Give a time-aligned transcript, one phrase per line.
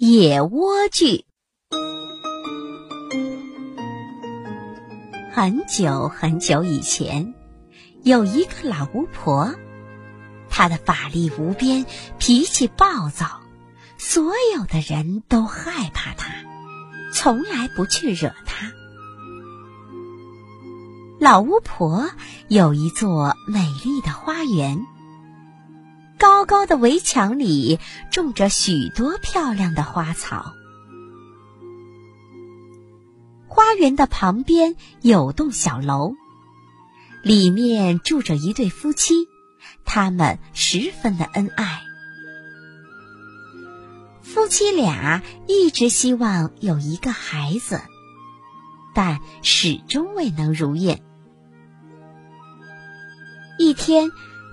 [0.00, 1.24] 野莴苣。
[5.32, 7.34] 很久很久以前，
[8.04, 9.56] 有一个老巫婆，
[10.48, 11.84] 她的法力无边，
[12.16, 13.40] 脾气暴躁，
[13.98, 16.32] 所有的人都害怕她，
[17.12, 18.70] 从来不去惹她。
[21.18, 22.08] 老巫婆
[22.46, 24.86] 有一座美丽的花园。
[26.18, 27.78] 高高的围墙里
[28.10, 30.52] 种着许多漂亮的花草。
[33.46, 36.14] 花园的旁边有栋小楼，
[37.22, 39.28] 里面住着一对夫妻，
[39.84, 41.82] 他们十分的恩爱。
[44.22, 47.80] 夫妻俩一直希望有一个孩子，
[48.92, 51.00] 但始终未能如愿。
[53.58, 54.10] 一天。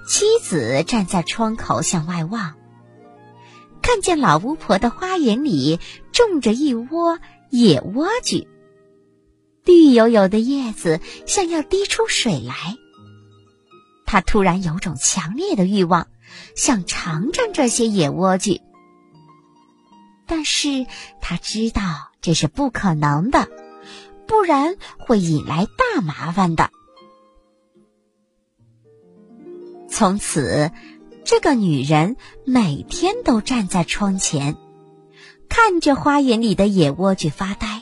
[0.07, 2.53] 妻子站在窗口向外望，
[3.81, 5.79] 看见老巫婆的花园里
[6.11, 7.19] 种着一窝
[7.49, 8.47] 野莴苣，
[9.63, 12.77] 绿油油的叶子像要滴出水来。
[14.05, 16.07] 他突然有种强烈的欲望，
[16.55, 18.61] 想尝尝这些野莴苣，
[20.27, 20.85] 但是
[21.19, 21.81] 他知道
[22.21, 23.49] 这是不可能的，
[24.27, 26.69] 不然会引来大麻烦的。
[29.95, 30.71] 从此，
[31.23, 34.57] 这个女人每天都站在窗前，
[35.47, 37.81] 看着花园里的野莴苣发呆。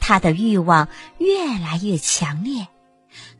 [0.00, 2.66] 她的欲望越来越强烈，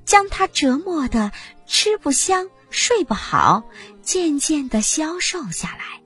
[0.05, 1.33] 将她折磨的
[1.65, 3.65] 吃不香、睡不好，
[4.03, 6.03] 渐渐的消瘦下来。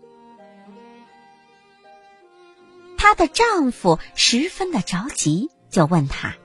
[2.96, 6.36] 她的丈夫十分的着急，就问她：“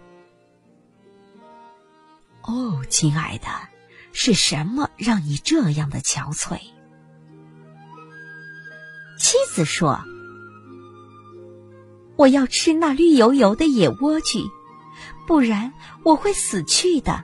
[2.42, 3.48] 哦，亲爱的。”
[4.14, 6.60] 是什么让你这样的憔悴？
[9.18, 10.00] 妻子说
[12.16, 14.46] ：“我要吃那绿油油的野莴苣，
[15.28, 17.24] 不然我会死去的。”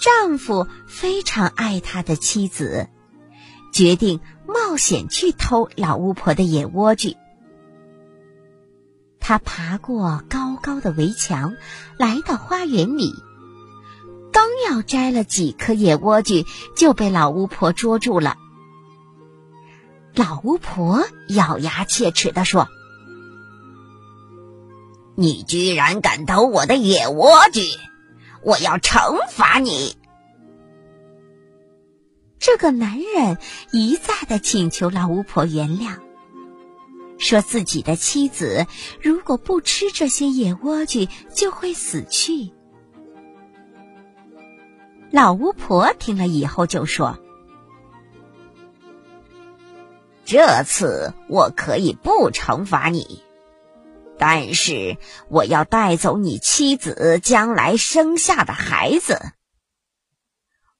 [0.00, 2.88] 丈夫非常爱他的妻子，
[3.72, 7.16] 决定冒险去偷老巫婆的野莴苣。
[9.20, 11.54] 他爬过高高的围墙，
[11.98, 13.12] 来到花园里。
[14.32, 18.36] 刚要摘了几颗野莴苣，就被老巫婆捉住了。
[20.14, 22.68] 老巫婆咬牙切齿地说
[25.16, 27.76] ：“你居然敢偷我的野莴苣，
[28.42, 29.96] 我要惩罚你！”
[32.38, 33.38] 这个男人
[33.70, 35.98] 一再的请求老巫婆原谅，
[37.18, 38.66] 说自己的妻子
[39.00, 42.50] 如果不吃这些野莴苣，就会死去。
[45.12, 47.18] 老巫婆听了以后就说
[50.24, 53.22] ：“这次我可以不惩罚你，
[54.18, 54.96] 但是
[55.28, 59.20] 我要带走你妻子将来生下的孩子。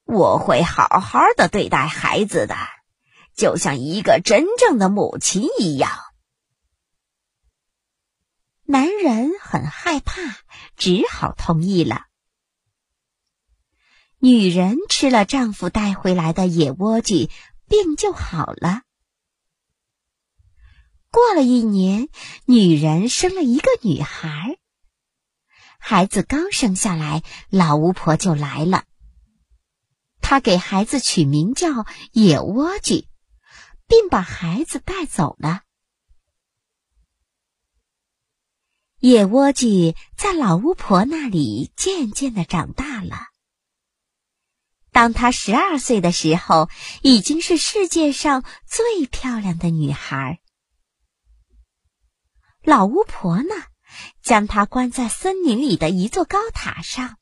[0.07, 2.57] 我会好好的对待孩子的，
[3.37, 5.91] 就像一个真正的母亲一样。”
[8.65, 10.23] 男人很害怕，
[10.77, 12.07] 只好同意了。
[14.25, 17.29] 女人吃了丈夫带回来的野莴苣，
[17.67, 18.83] 病就好了。
[21.11, 22.09] 过了一年，
[22.47, 24.59] 女人生了一个女孩。
[25.77, 28.85] 孩子刚生下来，老巫婆就来了。
[30.21, 33.07] 她给孩子取名叫野莴苣，
[33.89, 35.63] 并把孩子带走了。
[39.01, 43.32] 野莴苣在老巫婆那里渐渐的长大了。
[44.93, 46.69] 当她十二岁的时候，
[47.03, 50.41] 已经是世界上最漂亮的女孩。
[52.63, 53.55] 老巫婆呢，
[54.23, 57.17] 将她关在森林里的一座高塔上。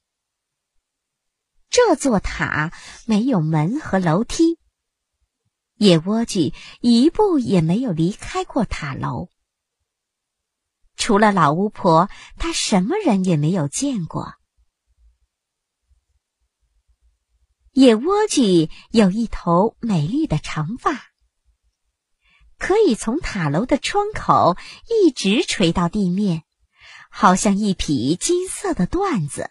[1.71, 2.73] 这座塔
[3.07, 4.59] 没有门和楼梯，
[5.77, 9.29] 野莴苣一步也没有离开过塔楼。
[10.97, 14.35] 除了老巫婆，她什么人也没有见过。
[17.81, 21.03] 野莴苣有一头美丽的长发，
[22.59, 26.43] 可以从塔楼的窗口一直垂到地面，
[27.11, 29.51] 好像一匹金色的缎子。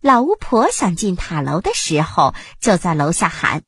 [0.00, 3.62] 老巫婆想进塔楼的时候，就在楼下喊：“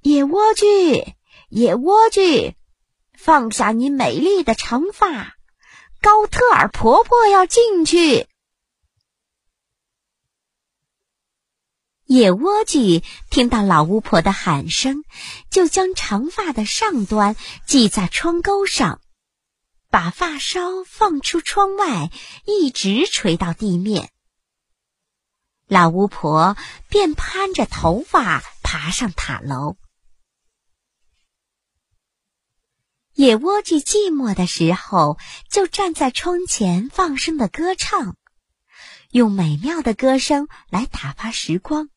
[0.00, 1.12] 野莴苣，
[1.50, 2.54] 野莴苣，
[3.12, 5.34] 放下你美丽的长发，
[6.00, 8.26] 高特尔婆婆要进去。”
[12.12, 15.02] 野莴苣听到老巫婆的喊声，
[15.48, 17.36] 就将长发的上端
[17.66, 19.00] 系在窗钩上，
[19.88, 22.10] 把发梢放出窗外，
[22.44, 24.10] 一直垂到地面。
[25.66, 26.54] 老巫婆
[26.90, 29.78] 便攀着头发爬上塔楼。
[33.14, 35.16] 野莴苣寂寞的时候，
[35.48, 38.18] 就站在窗前放声的歌唱，
[39.12, 41.88] 用美妙的歌声来打发时光。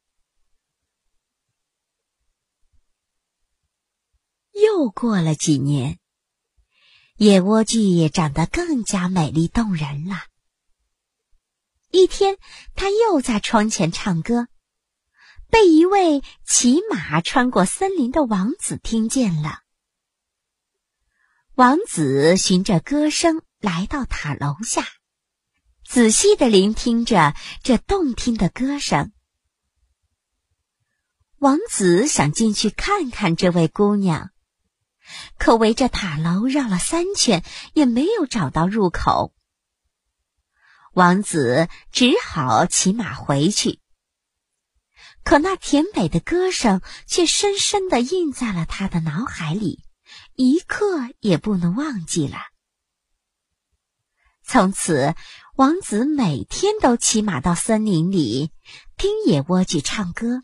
[4.56, 6.00] 又过了几年，
[7.18, 10.24] 野莴苣也长得更加美丽动人了。
[11.92, 12.38] 一天，
[12.74, 14.48] 他又在窗前唱歌，
[15.50, 19.60] 被一位骑马穿过森林的王子听见了。
[21.56, 24.86] 王子循着歌声来到塔楼下，
[25.86, 29.12] 仔细的聆听着这动听的歌声。
[31.40, 34.31] 王子想进去看看这位姑娘。
[35.38, 37.44] 可围着塔楼绕了三圈，
[37.74, 39.34] 也没有找到入口。
[40.94, 43.80] 王子只好骑马回去。
[45.24, 49.84] 可那甜美的歌声却深深的印在了他的脑海里，
[50.36, 52.38] 一刻也不能忘记了。
[54.44, 55.16] 从此，
[55.56, 58.51] 王子每天都骑马到森林里
[58.96, 60.44] 听野莴苣唱歌。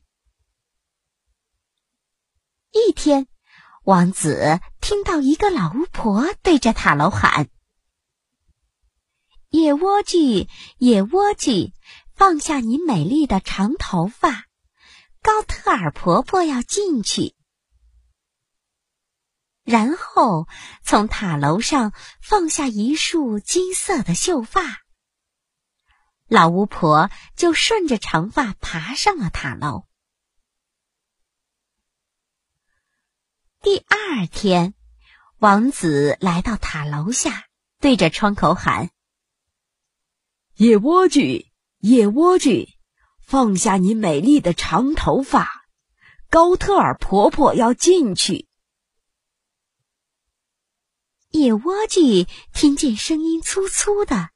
[2.71, 3.27] 一天。
[3.83, 7.49] 王子听到一个老巫婆对着塔楼喊
[9.49, 10.47] ：“野莴苣，
[10.77, 11.73] 野莴苣，
[12.13, 14.45] 放下你美丽的长头发，
[15.23, 17.33] 高特尔婆婆要进去。”
[19.65, 20.47] 然后
[20.83, 21.91] 从塔楼上
[22.21, 24.81] 放下一束金色的秀发，
[26.27, 29.87] 老巫婆就顺着长发爬上了塔楼。
[33.63, 34.73] 第二天，
[35.37, 37.45] 王子来到塔楼下，
[37.79, 38.89] 对着窗口喊
[40.57, 41.45] ：“野莴苣，
[41.77, 42.69] 野莴苣，
[43.21, 45.47] 放下你美丽的长头发，
[46.31, 48.47] 高特尔婆婆要进去。”
[51.29, 54.31] 野莴苣听见声音粗粗的，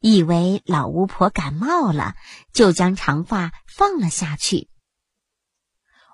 [0.00, 2.16] 以为老巫婆感冒了，
[2.52, 4.68] 就将长发放了下去。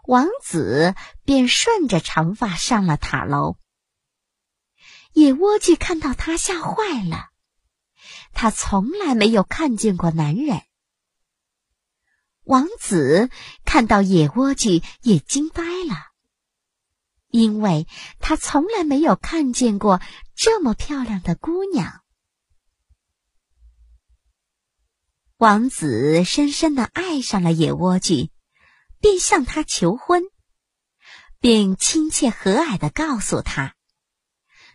[0.06, 3.56] 王子便顺着长发上了塔楼。
[5.12, 7.30] 野莴苣看到他，吓坏了。
[8.32, 10.62] 他从来没有看见过男人。
[12.42, 13.30] 王子
[13.64, 16.10] 看到野莴苣也惊呆了，
[17.28, 17.86] 因为
[18.18, 20.02] 他从来没有看见过
[20.34, 22.02] 这么漂亮的姑娘。
[25.38, 28.33] 王子深深的爱上了野莴苣。
[29.04, 30.22] 便向他求婚，
[31.38, 33.74] 并亲切和蔼的告诉他，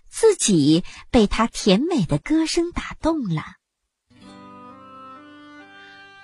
[0.08, 3.42] 自己被他甜美的歌声打动了。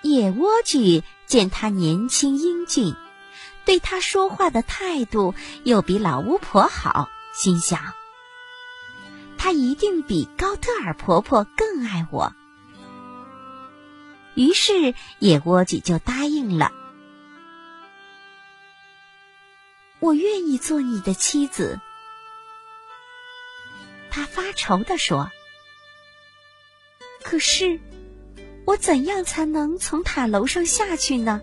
[0.04, 2.94] 野莴苣见他年轻英俊，
[3.66, 7.96] 对他说话的态度又比老巫婆好，心想：
[9.36, 12.31] 他一定比高特尔婆婆更爱我。
[14.36, 16.72] 于是野莴苣就答应了。
[20.06, 21.79] 我愿意做你的妻子，
[24.12, 25.32] 他发愁地说。
[27.24, 27.79] 可是，
[28.65, 31.41] 我怎样才能从塔楼上下去呢？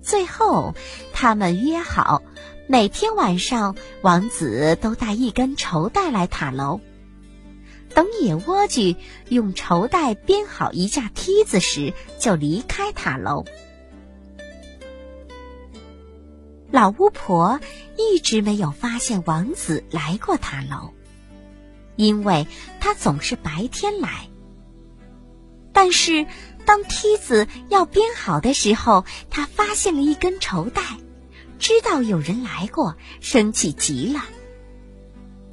[0.00, 0.74] 最后，
[1.12, 2.22] 他们约好，
[2.66, 6.80] 每天晚上，王子都带一根绸带来塔楼。
[7.94, 8.96] 等野莴苣
[9.28, 13.44] 用绸带编好一架梯子时，就离开塔楼。
[16.76, 17.58] 老巫婆
[17.96, 20.90] 一直没有发现王子来过塔楼，
[21.96, 22.46] 因为
[22.80, 24.28] 他总是白天来。
[25.72, 26.26] 但是，
[26.66, 30.82] 当梯子要编好的时候，他发现了一根绸带，
[31.58, 34.20] 知道有人来过，生气极了。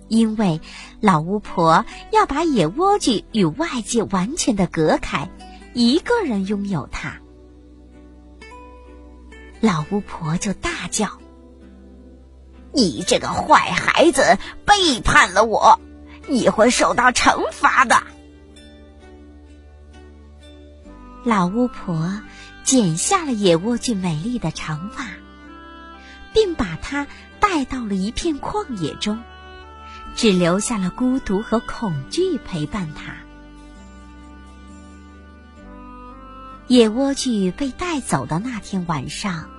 [0.09, 0.59] 因为
[0.99, 5.29] 老巫婆要把野莴苣与外界完全的隔开，
[5.73, 7.22] 一个人拥有它。
[9.63, 11.19] 老巫婆就大叫
[12.75, 15.79] ：“你这个坏孩子，背叛了我，
[16.27, 18.03] 你会受到惩罚的！”
[21.23, 22.19] 老巫婆
[22.65, 25.05] 剪下了野莴苣美丽的长发，
[26.33, 27.07] 并把它
[27.39, 29.23] 带到了一片旷野中，
[30.13, 33.15] 只留下了孤独和恐惧陪伴她。
[36.67, 39.49] 野莴苣被带走的那天晚上，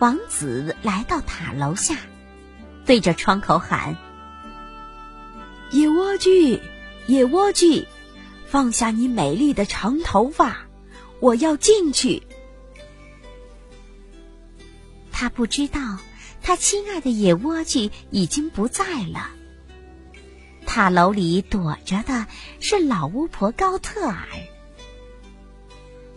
[0.00, 1.96] 王子来到塔楼下，
[2.84, 3.96] 对着窗口喊
[5.70, 6.60] ：“野莴苣，
[7.06, 7.86] 野莴苣，
[8.46, 10.66] 放下你美丽的长头发，
[11.20, 12.22] 我要进去。”
[15.12, 15.98] 他不知道，
[16.42, 19.30] 他亲爱的野莴苣已经不在了。
[20.66, 22.26] 塔楼里躲着的
[22.58, 24.26] 是老巫婆高特尔。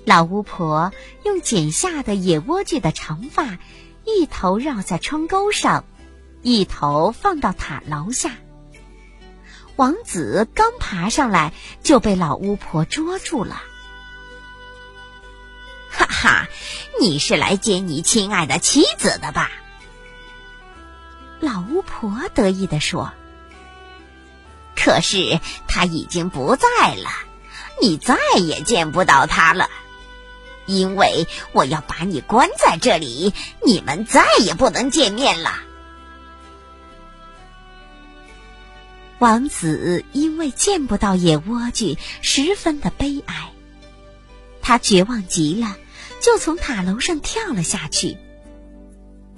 [0.07, 0.93] 老巫婆
[1.25, 3.57] 用剪下的野莴苣的长发，
[4.05, 5.83] 一头绕在窗钩上，
[6.41, 8.31] 一头放到塔楼下。
[9.75, 11.51] 王子刚爬上来，
[11.83, 13.61] 就被老巫婆捉住了。
[15.89, 16.47] 哈哈，
[17.01, 19.51] 你是来接你亲爱的妻子的吧？
[21.41, 23.11] 老巫婆得意地说。
[24.73, 27.09] 可是她已经不在了，
[27.81, 29.69] 你再也见不到她了。
[30.67, 33.33] 因为我要把你关在这里，
[33.65, 35.61] 你们再也不能见面了。
[39.19, 43.49] 王子因为见不到野莴苣，十分的悲哀。
[44.61, 45.75] 他绝望极了，
[46.21, 48.17] 就从塔楼上跳了下去。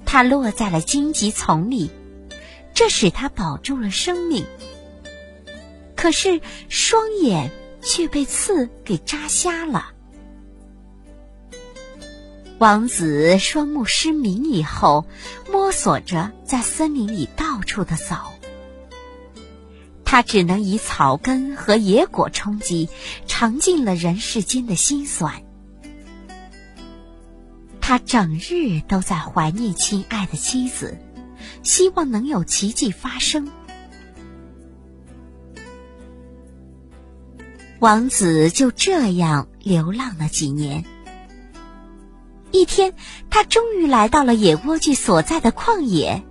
[0.04, 1.90] 他落在了荆棘丛里，
[2.74, 4.44] 这使他保住了生命。
[5.96, 7.50] 可是双眼
[7.82, 9.92] 却被刺给扎瞎了。
[12.60, 15.06] 王子双目失明以后，
[15.50, 18.16] 摸索着在森林里到处的走。
[20.04, 22.90] 他只能以草根和野果充饥，
[23.26, 25.42] 尝尽了人世间的辛酸。
[27.80, 30.98] 他整日都在怀念亲爱的妻子，
[31.62, 33.50] 希望能有奇迹发生。
[37.78, 40.84] 王子就这样流浪了几年。
[42.52, 42.94] 一天，
[43.30, 46.22] 他终于来到了野莴苣所在的旷野。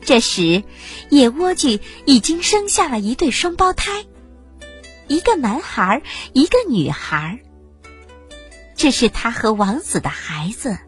[0.00, 0.62] 这时，
[1.10, 4.04] 野莴苣已经生下了一对双胞胎，
[5.08, 7.40] 一个男孩，一个女孩。
[8.74, 10.78] 这是他和王子的孩子。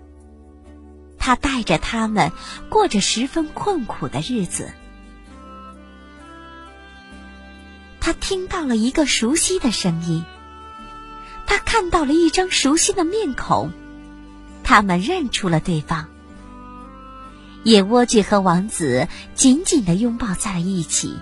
[1.18, 2.32] 他带着他们
[2.70, 4.72] 过着十分困苦的日子。
[8.00, 10.24] 他听到了一个熟悉的声音，
[11.46, 13.72] 他看到了一张熟悉的面孔。
[14.68, 16.10] 他们认出了对方。
[17.64, 21.16] 野莴苣和王子紧紧的拥抱在了一起。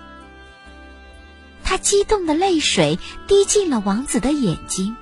[1.63, 2.99] 他激动的泪水
[3.29, 4.97] 滴进了王子的眼睛。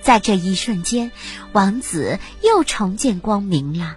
[0.00, 1.12] 在这一瞬间，
[1.52, 3.96] 王子又重见光明了。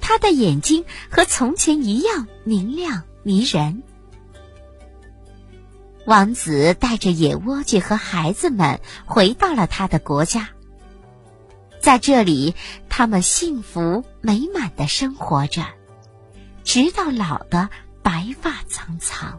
[0.00, 3.82] 他的眼睛和从前一样明亮迷人。
[6.06, 10.48] 王子带着野莴苣和孩子们回到了他的国家。
[11.84, 12.54] 在这里，
[12.88, 15.66] 他们幸福美满的生活着，
[16.64, 17.68] 直到老的
[18.02, 19.38] 白发苍苍。